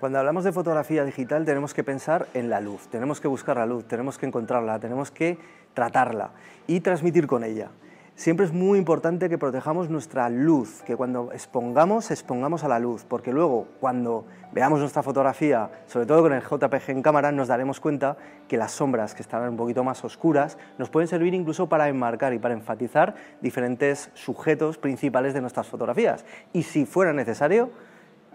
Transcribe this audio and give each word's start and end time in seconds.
Cuando 0.00 0.18
hablamos 0.18 0.44
de 0.44 0.52
fotografía 0.52 1.04
digital 1.04 1.44
tenemos 1.44 1.74
que 1.74 1.84
pensar 1.84 2.26
en 2.32 2.48
la 2.48 2.62
luz, 2.62 2.88
tenemos 2.88 3.20
que 3.20 3.28
buscar 3.28 3.58
la 3.58 3.66
luz, 3.66 3.84
tenemos 3.84 4.16
que 4.16 4.24
encontrarla, 4.24 4.78
tenemos 4.78 5.10
que 5.10 5.36
tratarla 5.74 6.30
y 6.66 6.80
transmitir 6.80 7.26
con 7.26 7.44
ella. 7.44 7.68
Siempre 8.14 8.46
es 8.46 8.52
muy 8.52 8.78
importante 8.78 9.28
que 9.28 9.36
protejamos 9.36 9.90
nuestra 9.90 10.30
luz, 10.30 10.80
que 10.86 10.96
cuando 10.96 11.32
expongamos, 11.32 12.10
expongamos 12.10 12.64
a 12.64 12.68
la 12.68 12.78
luz, 12.78 13.04
porque 13.04 13.30
luego 13.30 13.68
cuando 13.78 14.24
veamos 14.52 14.80
nuestra 14.80 15.02
fotografía, 15.02 15.70
sobre 15.84 16.06
todo 16.06 16.22
con 16.22 16.32
el 16.32 16.40
JPG 16.40 16.92
en 16.92 17.02
cámara, 17.02 17.30
nos 17.30 17.48
daremos 17.48 17.78
cuenta 17.78 18.16
que 18.48 18.56
las 18.56 18.72
sombras 18.72 19.14
que 19.14 19.20
están 19.20 19.46
un 19.50 19.58
poquito 19.58 19.84
más 19.84 20.02
oscuras 20.02 20.56
nos 20.78 20.88
pueden 20.88 21.08
servir 21.08 21.34
incluso 21.34 21.68
para 21.68 21.88
enmarcar 21.90 22.32
y 22.32 22.38
para 22.38 22.54
enfatizar 22.54 23.16
diferentes 23.42 24.10
sujetos 24.14 24.78
principales 24.78 25.34
de 25.34 25.42
nuestras 25.42 25.66
fotografías. 25.66 26.24
Y 26.54 26.62
si 26.62 26.86
fuera 26.86 27.12
necesario, 27.12 27.68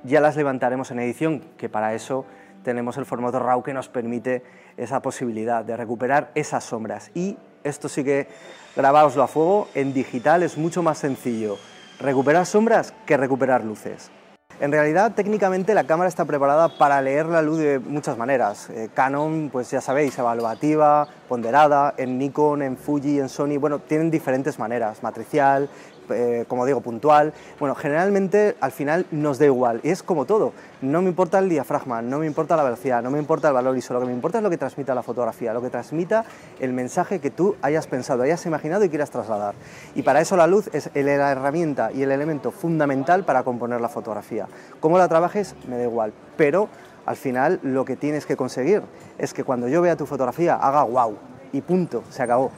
ya 0.05 0.21
las 0.21 0.35
levantaremos 0.35 0.91
en 0.91 0.99
edición, 0.99 1.41
que 1.57 1.69
para 1.69 1.93
eso 1.93 2.25
tenemos 2.63 2.97
el 2.97 3.05
formato 3.05 3.39
RAW 3.39 3.63
que 3.63 3.73
nos 3.73 3.89
permite 3.89 4.43
esa 4.77 5.01
posibilidad 5.01 5.63
de 5.63 5.77
recuperar 5.77 6.31
esas 6.35 6.63
sombras. 6.63 7.11
Y 7.13 7.37
esto 7.63 7.89
sí 7.89 8.03
que 8.03 8.27
grabáoslo 8.75 9.23
a 9.23 9.27
fuego, 9.27 9.67
en 9.75 9.93
digital 9.93 10.43
es 10.43 10.57
mucho 10.57 10.83
más 10.83 10.97
sencillo 10.97 11.57
recuperar 11.99 12.45
sombras 12.45 12.93
que 13.05 13.17
recuperar 13.17 13.63
luces. 13.63 14.11
En 14.61 14.71
realidad, 14.71 15.11
técnicamente 15.13 15.73
la 15.73 15.83
cámara 15.83 16.07
está 16.07 16.23
preparada 16.23 16.69
para 16.77 17.01
leer 17.01 17.25
la 17.25 17.41
luz 17.41 17.57
de 17.57 17.77
muchas 17.77 18.17
maneras. 18.17 18.69
Eh, 18.69 18.89
Canon, 18.93 19.49
pues 19.51 19.69
ya 19.69 19.81
sabéis, 19.81 20.17
evaluativa, 20.17 21.09
ponderada, 21.27 21.93
en 21.97 22.17
Nikon, 22.17 22.61
en 22.61 22.77
Fuji, 22.77 23.19
en 23.19 23.27
Sony, 23.27 23.57
bueno, 23.59 23.79
tienen 23.79 24.09
diferentes 24.09 24.57
maneras, 24.57 25.03
matricial, 25.03 25.69
eh, 26.09 26.45
como 26.47 26.65
digo, 26.65 26.81
puntual. 26.81 27.33
Bueno, 27.59 27.75
generalmente 27.75 28.55
al 28.59 28.71
final 28.71 29.05
nos 29.11 29.39
da 29.39 29.45
igual, 29.45 29.79
y 29.83 29.89
es 29.89 30.03
como 30.03 30.25
todo. 30.25 30.53
No 30.81 31.01
me 31.01 31.09
importa 31.09 31.39
el 31.39 31.49
diafragma, 31.49 32.01
no 32.01 32.19
me 32.19 32.27
importa 32.27 32.55
la 32.55 32.63
velocidad, 32.63 33.01
no 33.01 33.09
me 33.09 33.19
importa 33.19 33.47
el 33.47 33.53
valor 33.53 33.77
ISO, 33.77 33.93
lo 33.93 34.01
que 34.01 34.05
me 34.07 34.13
importa 34.13 34.39
es 34.39 34.43
lo 34.43 34.49
que 34.49 34.57
transmita 34.57 34.93
la 34.93 35.03
fotografía, 35.03 35.53
lo 35.53 35.61
que 35.61 35.69
transmita 35.69 36.25
el 36.59 36.73
mensaje 36.73 37.19
que 37.19 37.31
tú 37.31 37.55
hayas 37.61 37.87
pensado, 37.87 38.23
hayas 38.23 38.45
imaginado 38.45 38.83
y 38.83 38.89
quieras 38.89 39.09
trasladar. 39.09 39.55
Y 39.95 40.03
para 40.03 40.21
eso 40.21 40.35
la 40.37 40.47
luz 40.47 40.69
es 40.73 40.89
la 40.93 41.31
herramienta 41.31 41.91
y 41.91 42.03
el 42.03 42.11
elemento 42.11 42.51
fundamental 42.51 43.23
para 43.23 43.43
componer 43.43 43.81
la 43.81 43.89
fotografía. 43.89 44.47
Cómo 44.79 44.97
la 44.97 45.07
trabajes, 45.07 45.55
me 45.67 45.77
da 45.77 45.83
igual, 45.83 46.13
pero 46.37 46.69
al 47.05 47.15
final 47.15 47.59
lo 47.63 47.85
que 47.85 47.95
tienes 47.95 48.25
que 48.25 48.35
conseguir 48.35 48.81
es 49.17 49.33
que 49.33 49.43
cuando 49.43 49.67
yo 49.67 49.81
vea 49.81 49.95
tu 49.95 50.05
fotografía 50.05 50.55
haga 50.55 50.83
wow 50.83 51.15
y 51.51 51.61
punto, 51.61 52.03
se 52.09 52.23
acabó. 52.23 52.51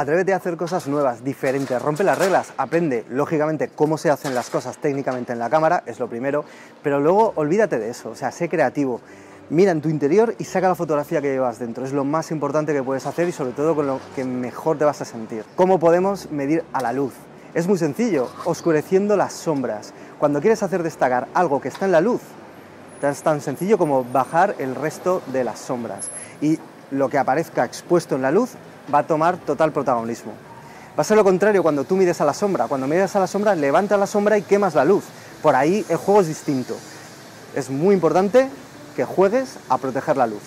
Atrévete 0.00 0.32
a 0.32 0.36
hacer 0.36 0.56
cosas 0.56 0.86
nuevas, 0.86 1.22
diferentes, 1.22 1.82
rompe 1.82 2.04
las 2.04 2.16
reglas, 2.16 2.54
aprende, 2.56 3.04
lógicamente, 3.10 3.68
cómo 3.68 3.98
se 3.98 4.08
hacen 4.08 4.34
las 4.34 4.48
cosas 4.48 4.78
técnicamente 4.78 5.34
en 5.34 5.38
la 5.38 5.50
cámara, 5.50 5.82
es 5.84 6.00
lo 6.00 6.08
primero, 6.08 6.42
pero 6.82 7.00
luego 7.00 7.34
olvídate 7.36 7.78
de 7.78 7.90
eso, 7.90 8.08
o 8.08 8.14
sea, 8.14 8.32
sé 8.32 8.48
creativo. 8.48 9.02
Mira 9.50 9.72
en 9.72 9.82
tu 9.82 9.90
interior 9.90 10.34
y 10.38 10.44
saca 10.44 10.68
la 10.68 10.74
fotografía 10.74 11.20
que 11.20 11.30
llevas 11.30 11.58
dentro. 11.58 11.84
Es 11.84 11.92
lo 11.92 12.06
más 12.06 12.30
importante 12.30 12.72
que 12.72 12.82
puedes 12.82 13.04
hacer 13.04 13.28
y 13.28 13.32
sobre 13.32 13.52
todo 13.52 13.74
con 13.74 13.86
lo 13.86 14.00
que 14.16 14.24
mejor 14.24 14.78
te 14.78 14.86
vas 14.86 15.02
a 15.02 15.04
sentir. 15.04 15.44
¿Cómo 15.54 15.78
podemos 15.78 16.30
medir 16.30 16.64
a 16.72 16.80
la 16.80 16.94
luz? 16.94 17.12
Es 17.52 17.68
muy 17.68 17.76
sencillo, 17.76 18.30
oscureciendo 18.46 19.18
las 19.18 19.34
sombras. 19.34 19.92
Cuando 20.18 20.40
quieres 20.40 20.62
hacer 20.62 20.82
destacar 20.82 21.28
algo 21.34 21.60
que 21.60 21.68
está 21.68 21.84
en 21.84 21.92
la 21.92 22.00
luz, 22.00 22.22
es 23.02 23.22
tan 23.22 23.42
sencillo 23.42 23.76
como 23.76 24.04
bajar 24.04 24.54
el 24.60 24.76
resto 24.76 25.20
de 25.26 25.44
las 25.44 25.58
sombras. 25.58 26.08
Y 26.40 26.58
lo 26.90 27.10
que 27.10 27.18
aparezca 27.18 27.66
expuesto 27.66 28.16
en 28.16 28.22
la 28.22 28.30
luz 28.30 28.56
va 28.92 28.98
a 28.98 29.06
tomar 29.06 29.36
total 29.38 29.72
protagonismo. 29.72 30.32
Va 30.98 31.02
a 31.02 31.04
ser 31.04 31.16
lo 31.16 31.24
contrario 31.24 31.62
cuando 31.62 31.84
tú 31.84 31.96
mides 31.96 32.20
a 32.20 32.24
la 32.24 32.34
sombra. 32.34 32.66
Cuando 32.66 32.86
mides 32.86 33.14
a 33.16 33.20
la 33.20 33.26
sombra, 33.26 33.54
levantas 33.54 33.98
la 33.98 34.06
sombra 34.06 34.36
y 34.38 34.42
quemas 34.42 34.74
la 34.74 34.84
luz. 34.84 35.04
Por 35.42 35.54
ahí 35.54 35.84
el 35.88 35.96
juego 35.96 36.20
es 36.20 36.26
distinto. 36.26 36.76
Es 37.54 37.70
muy 37.70 37.94
importante 37.94 38.48
que 38.96 39.04
juegues 39.04 39.56
a 39.68 39.78
proteger 39.78 40.16
la 40.16 40.26
luz. 40.26 40.42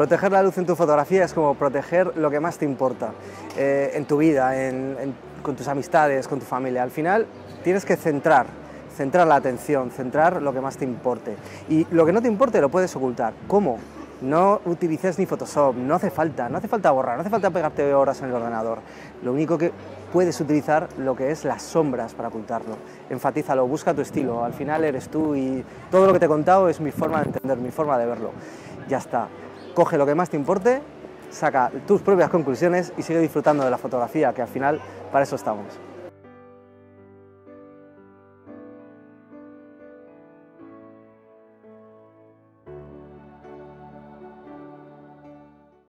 Proteger 0.00 0.32
la 0.32 0.42
luz 0.42 0.56
en 0.56 0.64
tu 0.64 0.74
fotografía 0.76 1.24
es 1.24 1.34
como 1.34 1.54
proteger 1.56 2.16
lo 2.16 2.30
que 2.30 2.40
más 2.40 2.56
te 2.56 2.64
importa 2.64 3.12
eh, 3.54 3.90
en 3.92 4.06
tu 4.06 4.16
vida, 4.16 4.50
con 5.42 5.56
tus 5.56 5.68
amistades, 5.68 6.26
con 6.26 6.38
tu 6.38 6.46
familia. 6.46 6.82
Al 6.82 6.90
final 6.90 7.26
tienes 7.62 7.84
que 7.84 7.96
centrar, 7.96 8.46
centrar 8.96 9.26
la 9.26 9.34
atención, 9.34 9.90
centrar 9.90 10.40
lo 10.40 10.54
que 10.54 10.62
más 10.62 10.78
te 10.78 10.86
importe. 10.86 11.36
Y 11.68 11.86
lo 11.90 12.06
que 12.06 12.14
no 12.14 12.22
te 12.22 12.28
importe 12.28 12.62
lo 12.62 12.70
puedes 12.70 12.96
ocultar. 12.96 13.34
¿Cómo? 13.46 13.78
No 14.22 14.62
utilices 14.64 15.18
ni 15.18 15.26
Photoshop, 15.26 15.76
no 15.76 15.96
hace 15.96 16.10
falta, 16.10 16.48
no 16.48 16.56
hace 16.56 16.68
falta 16.68 16.90
borrar, 16.92 17.16
no 17.16 17.20
hace 17.20 17.28
falta 17.28 17.50
pegarte 17.50 17.92
horas 17.92 18.22
en 18.22 18.30
el 18.30 18.34
ordenador. 18.36 18.78
Lo 19.22 19.34
único 19.34 19.58
que 19.58 19.70
puedes 20.14 20.40
utilizar 20.40 20.88
lo 20.96 21.14
que 21.14 21.30
es 21.30 21.44
las 21.44 21.60
sombras 21.60 22.14
para 22.14 22.28
ocultarlo. 22.28 22.78
Enfatízalo, 23.10 23.66
busca 23.66 23.92
tu 23.92 24.00
estilo, 24.00 24.46
al 24.46 24.54
final 24.54 24.82
eres 24.82 25.10
tú 25.10 25.36
y 25.36 25.62
todo 25.90 26.06
lo 26.06 26.14
que 26.14 26.20
te 26.20 26.24
he 26.24 26.28
contado 26.28 26.70
es 26.70 26.80
mi 26.80 26.90
forma 26.90 27.20
de 27.20 27.26
entender, 27.26 27.58
mi 27.58 27.70
forma 27.70 27.98
de 27.98 28.06
verlo. 28.06 28.30
Ya 28.88 28.96
está 28.96 29.28
coge 29.74 29.98
lo 29.98 30.06
que 30.06 30.14
más 30.14 30.30
te 30.30 30.36
importe, 30.36 30.82
saca 31.30 31.70
tus 31.86 32.02
propias 32.02 32.30
conclusiones 32.30 32.92
y 32.96 33.02
sigue 33.02 33.20
disfrutando 33.20 33.64
de 33.64 33.70
la 33.70 33.78
fotografía, 33.78 34.32
que 34.32 34.42
al 34.42 34.48
final 34.48 34.80
para 35.12 35.24
eso 35.24 35.36
estamos. 35.36 35.89